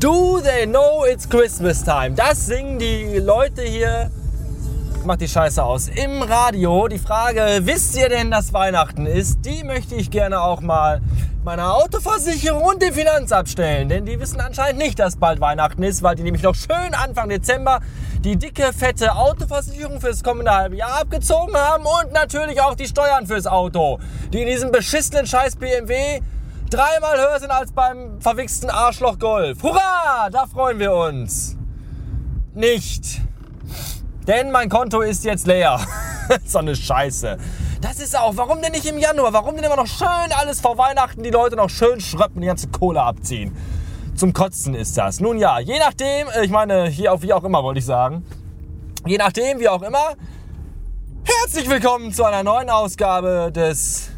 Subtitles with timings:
[0.00, 2.14] Do they know it's Christmas time?
[2.14, 4.12] Das singen die Leute hier.
[5.04, 5.88] Macht die Scheiße aus.
[5.88, 6.86] Im Radio.
[6.86, 9.44] Die Frage, wisst ihr denn, dass Weihnachten ist?
[9.44, 11.00] Die möchte ich gerne auch mal
[11.42, 13.88] meiner Autoversicherung und dem Finanzamt stellen.
[13.88, 17.28] Denn die wissen anscheinend nicht, dass bald Weihnachten ist, weil die nämlich noch schön Anfang
[17.28, 17.80] Dezember
[18.22, 23.26] die dicke, fette Autoversicherung fürs kommende halbe Jahr abgezogen haben und natürlich auch die Steuern
[23.26, 23.98] fürs Auto,
[24.32, 26.20] die in diesem beschissenen scheiß BMW
[26.70, 29.62] dreimal höher sind als beim verwichsten Arschloch Golf.
[29.62, 30.28] Hurra!
[30.30, 31.56] Da freuen wir uns.
[32.54, 33.20] Nicht.
[34.26, 35.80] Denn mein Konto ist jetzt leer.
[36.44, 37.38] so eine Scheiße.
[37.80, 39.32] Das ist auch, warum denn nicht im Januar?
[39.32, 42.68] Warum denn immer noch schön alles vor Weihnachten die Leute noch schön schröppen, die ganze
[42.68, 43.56] Kohle abziehen?
[44.16, 45.20] Zum Kotzen ist das.
[45.20, 48.26] Nun ja, je nachdem, äh, ich meine, hier auf wie auch immer wollte ich sagen.
[49.06, 50.14] Je nachdem, wie auch immer.
[51.22, 54.10] Herzlich willkommen zu einer neuen Ausgabe des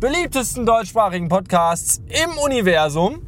[0.00, 3.20] beliebtesten deutschsprachigen Podcasts im Universum.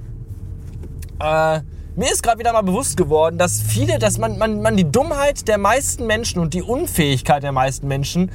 [1.21, 1.61] Äh,
[1.97, 5.49] mir ist gerade wieder mal bewusst geworden, dass viele, dass man, man, man die Dummheit
[5.49, 8.31] der meisten Menschen und die Unfähigkeit der meisten Menschen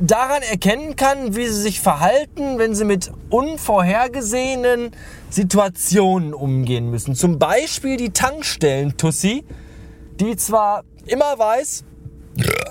[0.00, 4.90] daran erkennen kann, wie sie sich verhalten, wenn sie mit unvorhergesehenen
[5.28, 7.14] Situationen umgehen müssen.
[7.14, 9.44] Zum Beispiel die Tankstellen-Tussi,
[10.18, 11.84] die zwar immer weiß,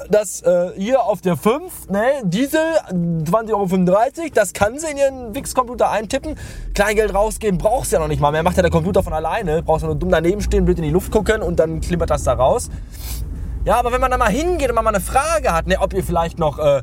[0.09, 5.35] dass äh, hier auf der 5, ne, Diesel 20,35 Euro, das kann sie in ihren
[5.35, 6.35] Wix-Computer eintippen.
[6.73, 8.43] Kleingeld rausgeben brauchst du ja noch nicht mal mehr.
[8.43, 9.61] Macht ja der Computer von alleine.
[9.63, 12.23] Brauchst du nur dumm daneben stehen, blöd in die Luft gucken und dann klimpert das
[12.23, 12.69] da raus.
[13.65, 15.93] Ja, aber wenn man da mal hingeht und man mal eine Frage hat, ne, ob
[15.93, 16.81] ihr vielleicht noch äh,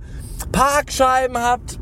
[0.52, 1.78] Parkscheiben habt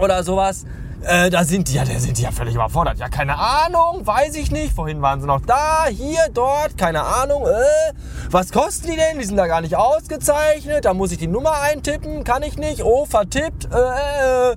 [0.00, 0.64] oder sowas,
[1.06, 2.98] äh, da sind die ja, da sind die ja völlig überfordert.
[2.98, 4.72] Ja, keine Ahnung, weiß ich nicht.
[4.74, 7.46] Vorhin waren sie noch da, hier, dort, keine Ahnung.
[7.46, 7.92] Äh,
[8.30, 9.18] was kosten die denn?
[9.18, 10.84] Die sind da gar nicht ausgezeichnet.
[10.84, 12.82] Da muss ich die Nummer eintippen, kann ich nicht.
[12.82, 13.68] Oh, vertippt.
[13.72, 14.56] Äh, äh,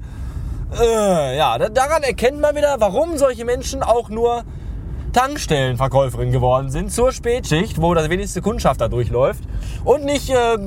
[0.79, 4.43] äh, ja, daran erkennt man wieder, warum solche Menschen auch nur
[5.13, 9.43] Tankstellenverkäuferin geworden sind zur Spätschicht, wo das wenigste Kundschaft da durchläuft
[9.83, 10.57] und nicht äh,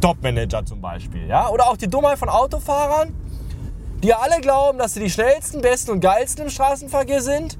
[0.00, 1.26] Topmanager zum Beispiel.
[1.26, 1.48] Ja?
[1.48, 3.14] Oder auch die Dummheit von Autofahrern,
[4.02, 7.58] die alle glauben, dass sie die schnellsten, besten und geilsten im Straßenverkehr sind.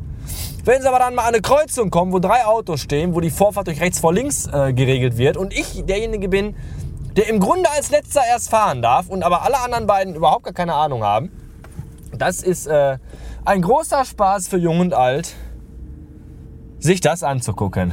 [0.64, 3.30] Wenn sie aber dann mal an eine Kreuzung kommen, wo drei Autos stehen, wo die
[3.30, 6.54] Vorfahrt durch rechts vor links äh, geregelt wird und ich derjenige bin,
[7.16, 10.52] der im Grunde als letzter erst fahren darf und aber alle anderen beiden überhaupt gar
[10.52, 11.30] keine Ahnung haben,
[12.16, 12.98] das ist äh,
[13.44, 15.34] ein großer Spaß für Jung und Alt,
[16.78, 17.92] sich das anzugucken.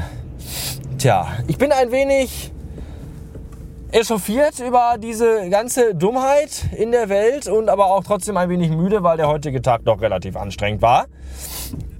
[0.97, 2.51] Tja, ich bin ein wenig
[3.91, 9.03] echauffiert über diese ganze Dummheit in der Welt und aber auch trotzdem ein wenig müde,
[9.03, 11.05] weil der heutige Tag doch relativ anstrengend war.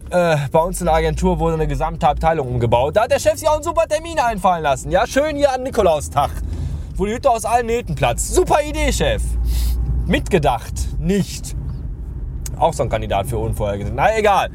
[0.10, 2.96] Äh, bei uns in der Agentur wurde eine gesamte Abteilung umgebaut.
[2.96, 4.92] Da hat der Chef sich auch einen super Termin einfallen lassen.
[4.92, 6.32] Ja, schön hier an Nikolaustag,
[6.96, 8.34] wo die Hütte aus allen Nähten platzt.
[8.34, 9.22] Super Idee, Chef.
[10.06, 11.56] Mitgedacht, nicht.
[12.58, 13.96] Auch so ein Kandidat für unvorhergesehen.
[13.96, 14.50] Na egal.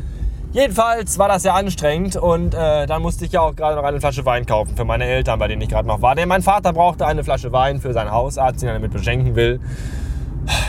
[0.53, 4.01] Jedenfalls war das sehr anstrengend und äh, dann musste ich ja auch gerade noch eine
[4.01, 6.15] Flasche Wein kaufen für meine Eltern, bei denen ich gerade noch war.
[6.15, 9.61] Denn mein Vater brauchte eine Flasche Wein für seinen Hausarzt, den er damit beschenken will.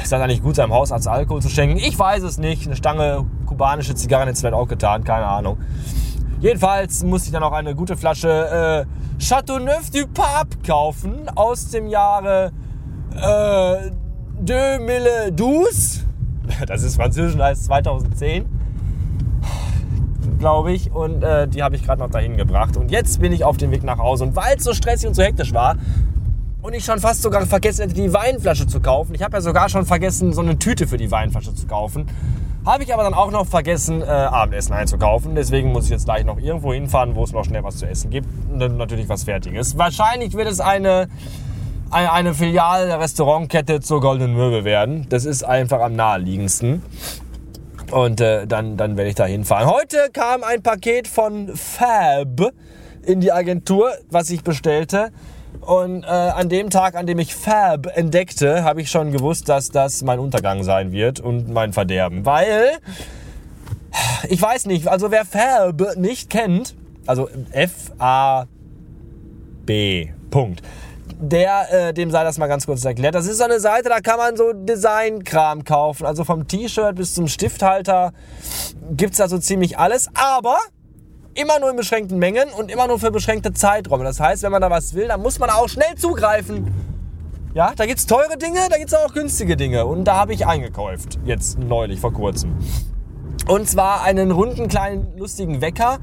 [0.02, 1.78] Ist das eigentlich gut, seinem Hausarzt Alkohol zu schenken?
[1.78, 2.66] Ich weiß es nicht.
[2.66, 5.58] Eine Stange kubanische Zigarren hätte es vielleicht auch getan, keine Ahnung.
[6.40, 11.88] Jedenfalls musste ich dann auch eine gute Flasche äh, Chateauneuf du Pape kaufen aus dem
[11.88, 12.52] Jahre
[13.16, 13.92] äh,
[14.46, 16.08] 2012.
[16.68, 18.53] Das ist französisch und heißt 2010
[20.44, 20.92] glaube ich.
[20.92, 22.76] Und äh, die habe ich gerade noch dahin gebracht.
[22.76, 24.26] Und jetzt bin ich auf dem Weg nach Hause.
[24.26, 25.78] Und weil es so stressig und so hektisch war
[26.62, 29.70] und ich schon fast sogar vergessen hätte, die Weinflasche zu kaufen, ich habe ja sogar
[29.70, 32.08] schon vergessen, so eine Tüte für die Weinflasche zu kaufen,
[32.66, 35.34] habe ich aber dann auch noch vergessen, äh, Abendessen einzukaufen.
[35.36, 38.10] Deswegen muss ich jetzt gleich noch irgendwo hinfahren, wo es noch schnell was zu essen
[38.10, 38.28] gibt.
[38.52, 39.78] Und dann natürlich was Fertiges.
[39.78, 41.08] Wahrscheinlich wird es eine
[41.94, 45.06] eine Filiale der Restaurantkette zur Goldenen Möwe werden.
[45.10, 46.82] Das ist einfach am naheliegendsten.
[47.92, 49.70] Und äh, dann, dann werde ich da hinfahren.
[49.70, 52.54] Heute kam ein Paket von Fab
[53.04, 55.12] in die Agentur, was ich bestellte.
[55.62, 59.70] Und äh, an dem Tag, an dem ich Fab entdeckte, habe ich schon gewusst, dass
[59.70, 62.26] das mein Untergang sein wird und mein Verderben.
[62.26, 62.80] Weil,
[64.28, 66.76] ich weiß nicht, also wer Fab nicht kennt,
[67.06, 68.48] also F-A-B,
[70.32, 70.62] Punkt
[71.20, 73.16] der, äh, dem sei das mal ganz kurz erklärt.
[73.16, 76.06] Das ist so eine Seite, da kann man so Designkram kaufen.
[76.06, 78.14] Also vom T-Shirt bis zum Stifthalter
[78.92, 80.10] gibt's da so ziemlich alles.
[80.14, 80.58] Aber
[81.36, 84.04] immer nur in beschränkten Mengen und immer nur für beschränkte Zeiträume.
[84.04, 86.74] Das heißt, wenn man da was will, dann muss man auch schnell zugreifen.
[87.54, 89.86] Ja, da gibt's teure Dinge, da gibt's auch günstige Dinge.
[89.86, 91.20] Und da habe ich eingekauft.
[91.24, 92.58] Jetzt neulich, vor kurzem.
[93.48, 96.00] Und zwar einen runden kleinen lustigen Wecker,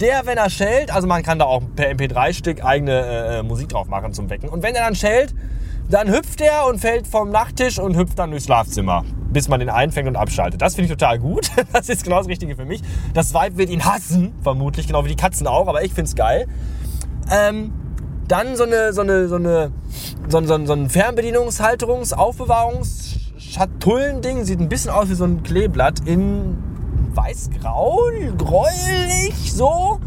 [0.00, 3.88] der, wenn er schellt, also man kann da auch per MP3-Stick eigene äh, Musik drauf
[3.88, 4.48] machen zum Wecken.
[4.48, 5.34] Und wenn er dann schellt,
[5.88, 9.70] dann hüpft er und fällt vom Nachttisch und hüpft dann durchs Schlafzimmer, bis man den
[9.70, 10.62] einfängt und abschaltet.
[10.62, 11.50] Das finde ich total gut.
[11.72, 12.80] Das ist genau das Richtige für mich.
[13.12, 16.14] Das Weib wird ihn hassen, vermutlich, genau wie die Katzen auch, aber ich finde es
[16.14, 16.46] geil.
[17.30, 17.72] Ähm,
[18.28, 19.72] dann so eine, so eine, so eine,
[20.28, 24.44] so ein, so so ein Fernbedienungshalterungs-, Aufbewahrungs-, Schatullen-Ding.
[24.44, 26.56] Sieht ein bisschen aus wie so ein Kleeblatt in
[27.14, 27.98] weiß-grau,
[28.36, 30.00] gräulich, so.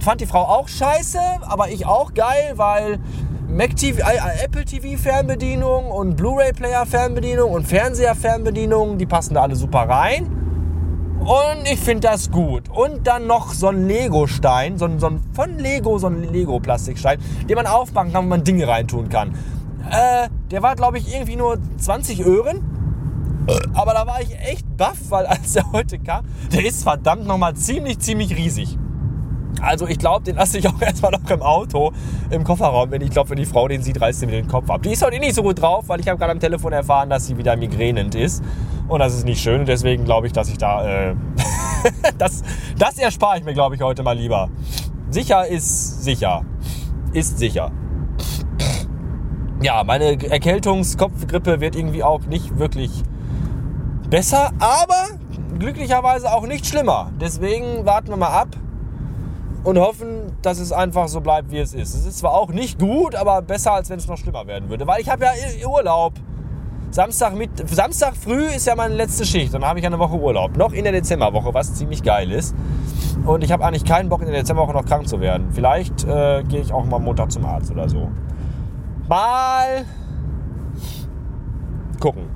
[0.00, 2.98] Fand die Frau auch scheiße, aber ich auch geil, weil
[3.48, 9.34] Mac TV, äh, Apple TV Fernbedienung und Blu-ray Player Fernbedienung und Fernseher Fernbedienung, die passen
[9.34, 10.30] da alle super rein.
[11.20, 12.68] Und ich finde das gut.
[12.68, 17.18] Und dann noch so ein Lego-Stein, so ein, so ein, von Lego, so ein Lego-Plastikstein,
[17.48, 19.34] den man aufmachen kann, wo man Dinge reintun kann.
[19.90, 22.73] Äh, der war, glaube ich, irgendwie nur 20 Öhren.
[23.74, 27.54] Aber da war ich echt baff, weil als der heute kam, der ist verdammt nochmal
[27.54, 28.78] ziemlich, ziemlich riesig.
[29.60, 31.92] Also ich glaube, den lasse ich auch erstmal noch im Auto,
[32.30, 32.90] im Kofferraum.
[32.90, 34.82] Wenn ich glaube, wenn die Frau den sieht, reißt sie mir den Kopf ab.
[34.82, 37.26] Die ist heute nicht so gut drauf, weil ich habe gerade am Telefon erfahren, dass
[37.26, 38.42] sie wieder migränend ist.
[38.88, 39.60] Und das ist nicht schön.
[39.60, 41.10] Und deswegen glaube ich, dass ich da...
[41.10, 41.14] Äh,
[42.18, 42.42] das,
[42.78, 44.48] das erspare ich mir, glaube ich, heute mal lieber.
[45.10, 46.44] Sicher ist sicher.
[47.12, 47.70] Ist sicher.
[49.62, 52.90] Ja, meine Erkältungskopfgrippe wird irgendwie auch nicht wirklich
[54.08, 55.08] besser, aber
[55.58, 57.10] glücklicherweise auch nicht schlimmer.
[57.20, 58.48] Deswegen warten wir mal ab
[59.64, 61.94] und hoffen, dass es einfach so bleibt, wie es ist.
[61.94, 64.86] Es ist zwar auch nicht gut, aber besser, als wenn es noch schlimmer werden würde.
[64.86, 66.14] Weil ich habe ja Urlaub.
[66.90, 69.52] Samstag, mit, Samstag früh ist ja meine letzte Schicht.
[69.52, 70.56] Dann habe ich eine Woche Urlaub.
[70.56, 72.54] Noch in der Dezemberwoche, was ziemlich geil ist.
[73.26, 75.48] Und ich habe eigentlich keinen Bock, in der Dezemberwoche noch krank zu werden.
[75.50, 78.10] Vielleicht äh, gehe ich auch mal Montag zum Arzt oder so.
[79.08, 79.84] Mal
[81.98, 82.33] gucken.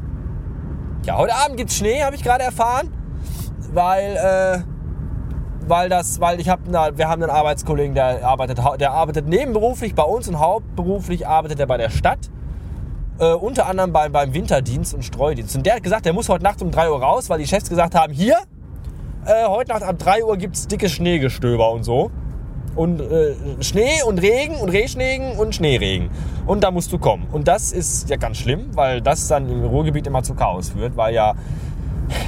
[1.08, 2.92] Ja, heute Abend gibt es Schnee, habe ich gerade erfahren.
[3.72, 4.58] Weil äh,
[5.66, 10.02] weil das, weil ich habe, wir haben einen Arbeitskollegen, der arbeitet, der arbeitet nebenberuflich bei
[10.02, 12.18] uns und hauptberuflich arbeitet er bei der Stadt.
[13.18, 15.56] Äh, unter anderem beim, beim Winterdienst und Streudienst.
[15.56, 17.70] Und der hat gesagt, der muss heute Nacht um 3 Uhr raus, weil die Chefs
[17.70, 18.36] gesagt haben, hier,
[19.24, 22.10] äh, heute Nacht ab 3 Uhr gibt es dickes Schneegestöber und so.
[22.78, 26.10] Und äh, Schnee und Regen und Rehschnegen und Schneeregen.
[26.46, 27.26] Und da musst du kommen.
[27.32, 30.96] Und das ist ja ganz schlimm, weil das dann im Ruhrgebiet immer zu Chaos führt,
[30.96, 31.34] weil ja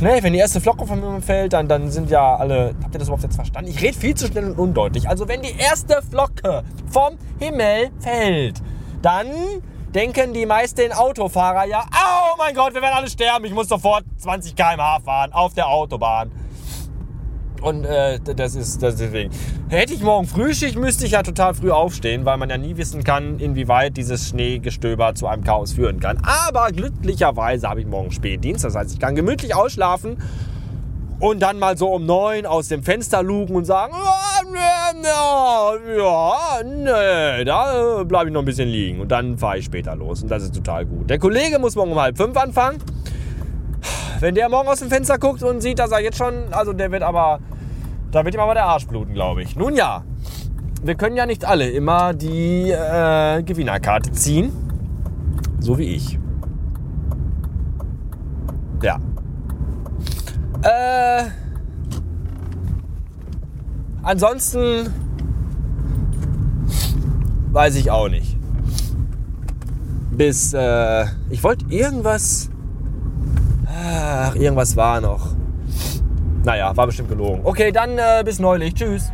[0.00, 2.74] ne, wenn die erste Flocke von mir fällt, dann, dann sind ja alle.
[2.82, 3.70] Habt ihr das überhaupt jetzt verstanden?
[3.70, 5.08] Ich rede viel zu schnell und undeutlich.
[5.08, 8.60] Also, wenn die erste Flocke vom Himmel fällt,
[9.02, 9.26] dann
[9.94, 13.44] denken die meisten Autofahrer ja: Oh mein Gott, wir werden alle sterben.
[13.44, 16.30] Ich muss sofort 20 km/h fahren auf der Autobahn.
[17.60, 19.30] Und äh, das ist das deswegen.
[19.68, 23.04] Hätte ich morgen Frühschicht, müsste ich ja total früh aufstehen, weil man ja nie wissen
[23.04, 26.18] kann, inwieweit dieses Schneegestöber zu einem Chaos führen kann.
[26.22, 30.16] Aber glücklicherweise habe ich morgen Spätdienst, das heißt, ich kann gemütlich ausschlafen
[31.20, 33.92] und dann mal so um neun aus dem Fenster lugen und sagen,
[35.02, 39.94] ja, ja, nee, da bleibe ich noch ein bisschen liegen und dann fahre ich später
[39.94, 41.10] los und das ist total gut.
[41.10, 42.78] Der Kollege muss morgen um halb fünf anfangen.
[44.20, 46.92] Wenn der morgen aus dem Fenster guckt und sieht, dass er jetzt schon, also der
[46.92, 47.40] wird aber,
[48.10, 49.56] da wird ihm aber der Arsch bluten, glaube ich.
[49.56, 50.04] Nun ja,
[50.82, 54.52] wir können ja nicht alle immer die äh, Gewinnerkarte ziehen,
[55.58, 56.18] so wie ich.
[58.82, 59.00] Ja.
[60.62, 61.24] Äh,
[64.02, 64.92] ansonsten
[67.52, 68.36] weiß ich auch nicht.
[70.10, 72.50] Bis, äh, ich wollte irgendwas
[74.10, 75.34] Ach, irgendwas war noch.
[76.44, 77.40] Naja, war bestimmt gelogen.
[77.44, 78.74] Okay, dann äh, bis neulich.
[78.74, 79.12] Tschüss.